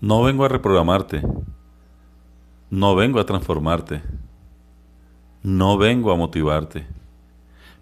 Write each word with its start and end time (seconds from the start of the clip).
No 0.00 0.22
vengo 0.22 0.44
a 0.44 0.48
reprogramarte. 0.48 1.22
No 2.70 2.94
vengo 2.94 3.18
a 3.18 3.26
transformarte. 3.26 4.02
No 5.42 5.78
vengo 5.78 6.12
a 6.12 6.16
motivarte. 6.16 6.86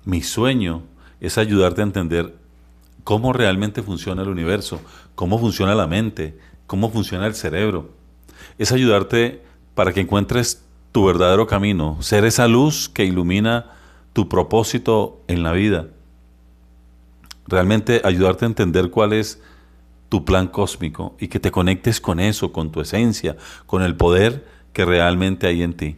Mi 0.05 0.23
sueño 0.23 0.83
es 1.21 1.39
ayudarte 1.39 1.81
a 1.81 1.85
entender 1.85 2.37
cómo 3.03 3.33
realmente 3.33 3.83
funciona 3.83 4.23
el 4.23 4.29
universo, 4.29 4.81
cómo 5.15 5.39
funciona 5.39 5.75
la 5.75 5.87
mente, 5.87 6.39
cómo 6.67 6.91
funciona 6.91 7.27
el 7.27 7.35
cerebro. 7.35 7.91
Es 8.59 8.71
ayudarte 8.71 9.43
para 9.75 9.93
que 9.93 10.01
encuentres 10.01 10.65
tu 10.93 11.07
verdadero 11.07 11.47
camino, 11.47 11.97
ser 12.01 12.25
esa 12.25 12.47
luz 12.47 12.89
que 12.89 13.05
ilumina 13.05 13.73
tu 14.13 14.29
propósito 14.29 15.23
en 15.27 15.43
la 15.43 15.53
vida. 15.53 15.89
Realmente 17.47 18.01
ayudarte 18.05 18.45
a 18.45 18.49
entender 18.49 18.91
cuál 18.91 19.13
es 19.13 19.43
tu 20.15 20.25
plan 20.25 20.47
cósmico 20.47 21.17
y 21.19 21.27
que 21.27 21.41
te 21.41 21.51
conectes 21.51 22.01
con 22.01 22.21
eso, 22.21 22.53
con 22.53 22.71
tu 22.71 22.81
esencia, 22.81 23.37
con 23.67 23.83
el 23.83 23.97
poder 23.97 24.47
que 24.73 24.85
realmente 24.85 25.49
hay 25.49 25.65
en 25.65 25.73
ti. 25.73 25.97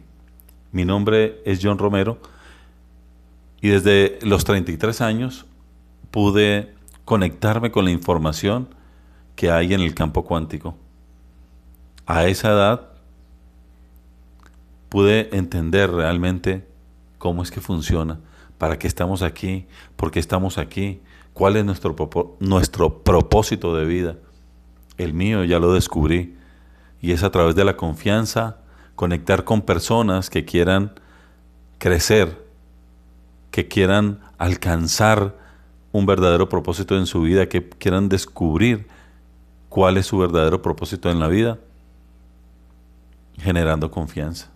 Mi 0.71 0.85
nombre 0.85 1.39
es 1.45 1.59
John 1.61 1.77
Romero 1.77 2.17
y 3.61 3.67
desde 3.67 4.17
los 4.23 4.43
33 4.43 5.01
años 5.01 5.45
pude 6.09 6.73
conectarme 7.05 7.69
con 7.69 7.85
la 7.85 7.91
información 7.91 8.69
que 9.35 9.51
hay 9.51 9.75
en 9.75 9.81
el 9.81 9.93
campo 9.93 10.25
cuántico. 10.25 10.75
A 12.07 12.25
esa 12.25 12.53
edad 12.53 12.89
pude 14.89 15.29
entender 15.31 15.91
realmente 15.91 16.67
cómo 17.19 17.43
es 17.43 17.51
que 17.51 17.61
funciona, 17.61 18.19
para 18.57 18.79
qué 18.79 18.87
estamos 18.87 19.21
aquí, 19.21 19.67
por 19.95 20.09
qué 20.09 20.19
estamos 20.19 20.57
aquí, 20.57 21.01
cuál 21.37 21.55
es 21.55 21.63
nuestro, 21.63 21.95
nuestro 22.39 23.03
propósito 23.03 23.75
de 23.75 23.85
vida. 23.85 24.15
El 24.97 25.13
mío 25.13 25.43
ya 25.43 25.59
lo 25.59 25.71
descubrí 25.71 26.35
y 26.99 27.11
es 27.11 27.21
a 27.21 27.29
través 27.29 27.53
de 27.53 27.63
la 27.63 27.77
confianza 27.77 28.57
conectar 28.95 29.43
con 29.43 29.61
personas 29.61 30.31
que 30.31 30.45
quieran 30.45 30.99
crecer, 31.77 32.43
que 33.51 33.67
quieran 33.67 34.19
alcanzar 34.39 35.35
un 35.91 36.07
verdadero 36.07 36.49
propósito 36.49 36.97
en 36.97 37.05
su 37.05 37.21
vida, 37.21 37.47
que 37.47 37.69
quieran 37.69 38.09
descubrir 38.09 38.87
cuál 39.69 39.97
es 39.97 40.07
su 40.07 40.17
verdadero 40.17 40.63
propósito 40.63 41.11
en 41.11 41.19
la 41.19 41.27
vida, 41.27 41.59
generando 43.37 43.91
confianza. 43.91 44.49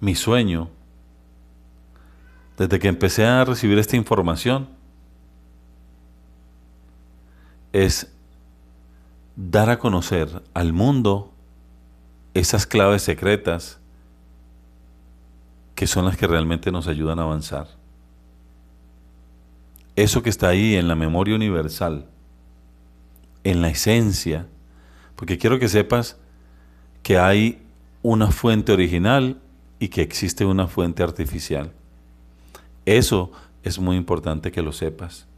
Mi 0.00 0.16
sueño, 0.16 0.68
desde 2.60 2.78
que 2.78 2.88
empecé 2.88 3.24
a 3.24 3.42
recibir 3.42 3.78
esta 3.78 3.96
información, 3.96 4.68
es 7.72 8.12
dar 9.34 9.70
a 9.70 9.78
conocer 9.78 10.42
al 10.52 10.74
mundo 10.74 11.32
esas 12.34 12.66
claves 12.66 13.00
secretas 13.00 13.78
que 15.74 15.86
son 15.86 16.04
las 16.04 16.18
que 16.18 16.26
realmente 16.26 16.70
nos 16.70 16.86
ayudan 16.86 17.18
a 17.18 17.22
avanzar. 17.22 17.66
Eso 19.96 20.22
que 20.22 20.28
está 20.28 20.48
ahí 20.48 20.76
en 20.76 20.86
la 20.86 20.94
memoria 20.94 21.36
universal, 21.36 22.08
en 23.42 23.62
la 23.62 23.70
esencia, 23.70 24.46
porque 25.16 25.38
quiero 25.38 25.58
que 25.58 25.68
sepas 25.70 26.18
que 27.02 27.16
hay 27.16 27.62
una 28.02 28.30
fuente 28.30 28.70
original 28.70 29.40
y 29.78 29.88
que 29.88 30.02
existe 30.02 30.44
una 30.44 30.66
fuente 30.66 31.02
artificial. 31.02 31.72
Eso 32.90 33.30
es 33.62 33.78
muy 33.78 33.96
importante 33.96 34.50
que 34.50 34.62
lo 34.62 34.72
sepas. 34.72 35.28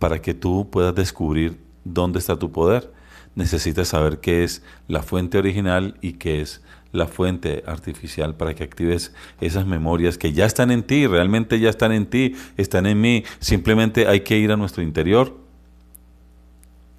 Para 0.00 0.20
que 0.20 0.34
tú 0.34 0.70
puedas 0.72 0.92
descubrir 0.92 1.60
dónde 1.84 2.18
está 2.18 2.36
tu 2.36 2.50
poder, 2.50 2.92
necesitas 3.36 3.86
saber 3.86 4.18
qué 4.18 4.42
es 4.42 4.60
la 4.88 5.04
fuente 5.04 5.38
original 5.38 5.96
y 6.00 6.14
qué 6.14 6.40
es 6.40 6.62
la 6.90 7.06
fuente 7.06 7.62
artificial 7.68 8.34
para 8.34 8.54
que 8.54 8.64
actives 8.64 9.14
esas 9.40 9.66
memorias 9.66 10.18
que 10.18 10.32
ya 10.32 10.46
están 10.46 10.72
en 10.72 10.82
ti, 10.82 11.06
realmente 11.06 11.60
ya 11.60 11.70
están 11.70 11.92
en 11.92 12.06
ti, 12.06 12.34
están 12.56 12.86
en 12.86 13.00
mí. 13.00 13.22
Simplemente 13.38 14.08
hay 14.08 14.22
que 14.22 14.36
ir 14.36 14.50
a 14.50 14.56
nuestro 14.56 14.82
interior 14.82 15.36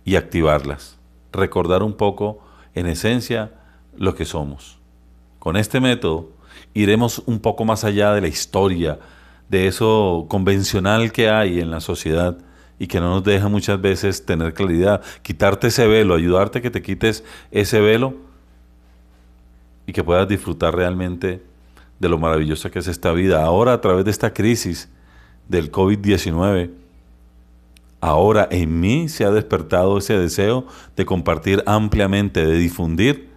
y 0.05 0.16
activarlas. 0.16 0.97
Recordar 1.33 1.83
un 1.83 1.95
poco, 1.95 2.39
en 2.75 2.88
esencia, 2.88 3.51
lo 3.97 4.16
que 4.16 4.23
somos. 4.23 4.77
Con 5.38 5.57
este 5.57 5.81
método 5.81 6.29
iremos 6.73 7.21
un 7.25 7.39
poco 7.39 7.66
más 7.66 7.83
allá 7.83 8.13
de 8.13 8.21
la 8.21 8.29
historia, 8.29 9.00
de 9.50 9.67
eso 9.67 10.25
convencional 10.29 11.11
que 11.11 11.29
hay 11.29 11.59
en 11.59 11.72
la 11.72 11.79
sociedad 11.79 12.38
y 12.79 12.88
que 12.88 13.00
no 13.00 13.09
nos 13.09 13.23
deja 13.23 13.47
muchas 13.47 13.79
veces 13.79 14.25
tener 14.25 14.53
claridad. 14.53 15.01
Quitarte 15.22 15.67
ese 15.67 15.88
velo, 15.88 16.16
ayudarte 16.16 16.59
a 16.59 16.61
que 16.61 16.72
te 16.72 16.81
quites 16.81 17.23
ese 17.51 17.79
velo 17.79 18.16
y 19.88 19.94
que 19.94 20.03
puedas 20.03 20.28
disfrutar 20.28 20.75
realmente 20.75 21.41
de 22.00 22.09
lo 22.09 22.17
maravillosa 22.17 22.69
que 22.69 22.79
es 22.79 22.88
esta 22.88 23.11
vida. 23.11 23.44
Ahora 23.44 23.73
a 23.73 23.81
través 23.81 24.06
de 24.06 24.11
esta 24.11 24.33
crisis 24.33 24.89
del 25.47 25.72
COVID-19, 25.72 26.72
ahora 28.01 28.47
en 28.51 28.79
mí 28.79 29.07
se 29.09 29.25
ha 29.25 29.31
despertado 29.31 29.97
ese 29.97 30.17
deseo 30.17 30.66
de 30.95 31.06
compartir 31.06 31.63
ampliamente, 31.66 32.45
de 32.45 32.57
difundir 32.57 33.29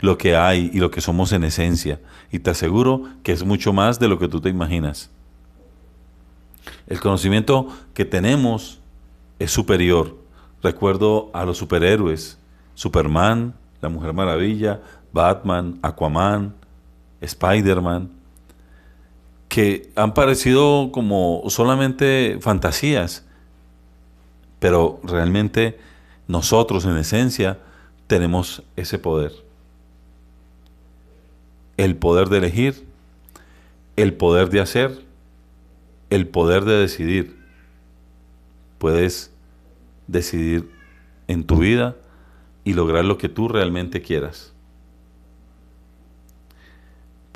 lo 0.00 0.18
que 0.18 0.36
hay 0.36 0.70
y 0.72 0.78
lo 0.78 0.90
que 0.90 1.00
somos 1.00 1.32
en 1.32 1.44
esencia. 1.44 2.00
Y 2.30 2.40
te 2.40 2.50
aseguro 2.50 3.04
que 3.22 3.32
es 3.32 3.44
mucho 3.44 3.72
más 3.72 3.98
de 3.98 4.08
lo 4.08 4.18
que 4.18 4.28
tú 4.28 4.40
te 4.40 4.48
imaginas. 4.48 5.10
El 6.86 7.00
conocimiento 7.00 7.68
que 7.94 8.04
tenemos 8.04 8.80
es 9.38 9.50
superior. 9.50 10.16
Recuerdo 10.62 11.30
a 11.32 11.44
los 11.44 11.58
superhéroes, 11.58 12.38
Superman, 12.74 13.54
la 13.80 13.88
Mujer 13.88 14.12
Maravilla, 14.12 14.80
Batman, 15.12 15.78
Aquaman, 15.82 16.54
Spider-Man, 17.20 18.10
que 19.48 19.90
han 19.96 20.14
parecido 20.14 20.90
como 20.92 21.42
solamente 21.48 22.38
fantasías, 22.40 23.24
pero 24.58 25.00
realmente 25.02 25.78
nosotros 26.26 26.84
en 26.84 26.96
esencia 26.96 27.58
tenemos 28.06 28.62
ese 28.76 28.98
poder. 28.98 29.32
El 31.76 31.96
poder 31.96 32.28
de 32.28 32.38
elegir, 32.38 32.86
el 33.96 34.14
poder 34.14 34.50
de 34.50 34.60
hacer, 34.60 35.07
el 36.10 36.28
poder 36.28 36.64
de 36.64 36.74
decidir. 36.74 37.38
Puedes 38.78 39.32
decidir 40.06 40.70
en 41.26 41.44
tu 41.44 41.58
vida 41.58 41.96
y 42.64 42.74
lograr 42.74 43.04
lo 43.04 43.18
que 43.18 43.28
tú 43.28 43.48
realmente 43.48 44.02
quieras 44.02 44.54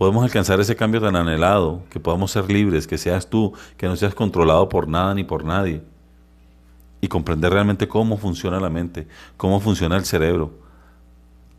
podemos 0.02 0.24
alcanzar 0.24 0.58
ese 0.58 0.74
cambio 0.74 1.00
tan 1.00 1.14
anhelado, 1.14 1.84
que 1.88 2.00
podamos 2.00 2.32
ser 2.32 2.50
libres, 2.50 2.88
que 2.88 2.98
seas 2.98 3.30
tú, 3.30 3.52
que 3.76 3.86
no 3.86 3.94
seas 3.94 4.16
controlado 4.16 4.68
por 4.68 4.88
nada 4.88 5.14
ni 5.14 5.22
por 5.22 5.44
nadie. 5.44 5.80
Y 7.00 7.06
comprender 7.06 7.52
realmente 7.52 7.86
cómo 7.86 8.16
funciona 8.16 8.58
la 8.58 8.68
mente, 8.68 9.06
cómo 9.36 9.60
funciona 9.60 9.96
el 9.96 10.04
cerebro. 10.04 10.50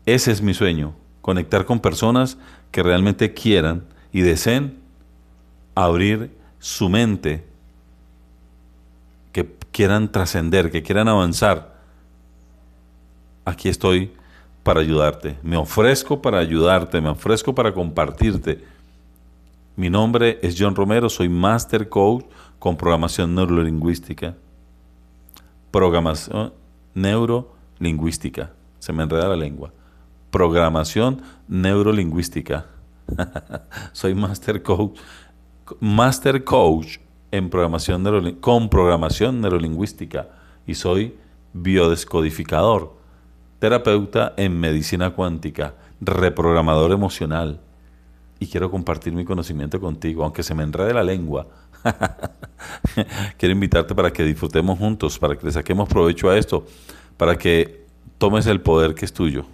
Ese 0.04 0.30
es 0.30 0.42
mi 0.42 0.52
sueño, 0.52 0.94
conectar 1.22 1.64
con 1.64 1.80
personas 1.80 2.36
que 2.70 2.82
realmente 2.82 3.32
quieran 3.32 3.84
y 4.12 4.20
deseen 4.20 4.78
abrir 5.74 6.30
su 6.64 6.88
mente, 6.88 7.44
que 9.32 9.46
quieran 9.70 10.10
trascender, 10.10 10.70
que 10.70 10.82
quieran 10.82 11.08
avanzar. 11.08 11.74
Aquí 13.44 13.68
estoy 13.68 14.12
para 14.62 14.80
ayudarte. 14.80 15.36
Me 15.42 15.58
ofrezco 15.58 16.22
para 16.22 16.38
ayudarte, 16.38 17.02
me 17.02 17.10
ofrezco 17.10 17.54
para 17.54 17.74
compartirte. 17.74 18.64
Mi 19.76 19.90
nombre 19.90 20.38
es 20.40 20.56
John 20.58 20.74
Romero, 20.74 21.10
soy 21.10 21.28
Master 21.28 21.86
Coach 21.90 22.24
con 22.58 22.78
programación 22.78 23.34
neurolingüística. 23.34 24.34
Programación 25.70 26.54
neurolingüística. 26.94 28.52
Se 28.78 28.90
me 28.94 29.02
enreda 29.02 29.28
la 29.28 29.36
lengua. 29.36 29.70
Programación 30.30 31.20
neurolingüística. 31.46 32.64
soy 33.92 34.14
Master 34.14 34.62
Coach. 34.62 34.98
Master 35.80 36.44
Coach 36.44 36.98
en 37.30 37.50
programación 37.50 38.34
con 38.40 38.68
programación 38.68 39.40
neurolingüística 39.40 40.28
y 40.66 40.74
soy 40.74 41.16
biodescodificador 41.52 43.04
terapeuta 43.64 44.34
en 44.36 44.60
medicina 44.60 45.14
cuántica, 45.14 45.74
reprogramador 45.98 46.92
emocional. 46.92 47.62
Y 48.38 48.46
quiero 48.46 48.70
compartir 48.70 49.14
mi 49.14 49.24
conocimiento 49.24 49.80
contigo, 49.80 50.22
aunque 50.22 50.42
se 50.42 50.54
me 50.54 50.64
enrede 50.64 50.92
la 50.92 51.02
lengua. 51.02 51.46
quiero 53.38 53.54
invitarte 53.54 53.94
para 53.94 54.12
que 54.12 54.22
disfrutemos 54.22 54.78
juntos, 54.78 55.18
para 55.18 55.34
que 55.34 55.46
le 55.46 55.52
saquemos 55.52 55.88
provecho 55.88 56.28
a 56.28 56.36
esto, 56.36 56.66
para 57.16 57.38
que 57.38 57.86
tomes 58.18 58.46
el 58.46 58.60
poder 58.60 58.94
que 58.94 59.06
es 59.06 59.14
tuyo. 59.14 59.46